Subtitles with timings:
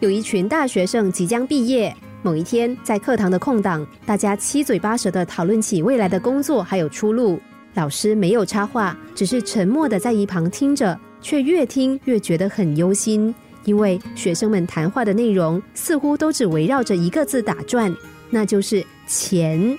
[0.00, 1.94] 有一群大学生即将毕业。
[2.22, 7.40] 某一天，在课堂的空档，大家七嘴八舌的讨论起未来的工作还有出路。
[7.74, 13.34] 老师没有插话，只是沉默的在一旁听着，却越听越觉得很忧心，
[13.64, 17.94] 因为学生们谈话的内容似乎都只围绕着一个字打转，
[18.30, 19.76] 那就是钱。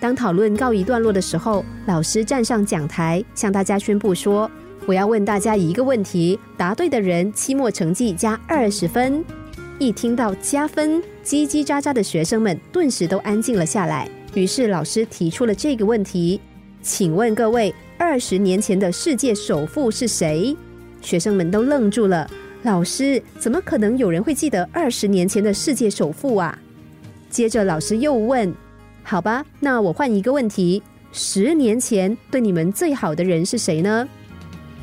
[0.00, 4.50] 当讨论告一段落的时候，老师站上讲台，向大家宣布说
[4.86, 9.24] ：“我要问大家一个问题，答对的人期末成绩加二十分。”
[9.80, 14.06] 一听到加分，叽叽喳喳的学生们顿时都安静了下来。
[14.34, 16.38] 于是老师提出了这个问题
[16.82, 20.54] ：“请问各位，二十年前的世界首富是谁？”
[21.00, 22.30] 学生们都愣住了。
[22.64, 26.58] 老师，怎么可能有人会记得二十年前的世界首富啊？
[27.30, 28.52] 接着老师又问
[29.02, 34.06] ：“好吧，那我换一个问题，十年前对你们最好的人是谁呢？”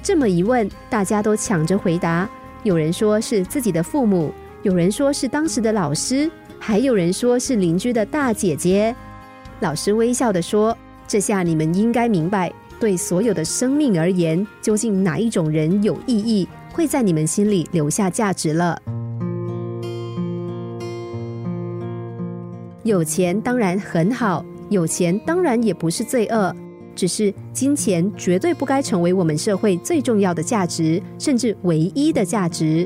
[0.01, 2.27] 这么一问，大家都抢着回答。
[2.63, 4.34] 有人说是自己的父母。
[4.63, 8.93] 有人说是当时的老师，还有人说是邻居的大姐姐。
[9.59, 10.76] 老师微笑的说
[11.07, 18.82] ：“这下你们应该明白，对所有的生命而言，究竟哪一种人有意义，会在你们心里留下价值了。
[22.84, 26.54] 有钱当然很好，有钱当然也不是罪恶，
[26.95, 32.85] 只是金钱绝对不该成为我们社会最重要的价值，甚至唯一的价值。”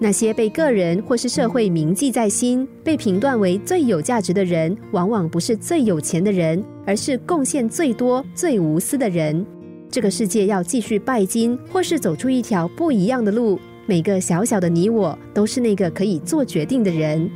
[0.00, 9.44] 那些被个人或是社会铭记在心、被评断为最有价值的人，往往不是最有钱的人，而是贡献最多、最无私的人。
[9.90, 17.28] 这个世界要继续拜金，或是走出一条不一样的路，每个小小的你我都是那个可以做决定的人。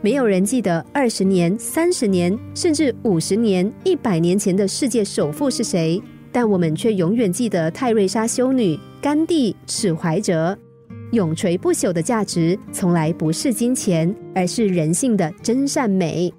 [0.00, 10.58] 没有人记得二十年、三十年，甚至五十年、一百年前的世界首富是谁，但我们却永远记得泰瑞莎修女、甘地、史怀哲。
[11.12, 16.32] 永垂不朽的价值，从来不是金钱，而是人性的真善美。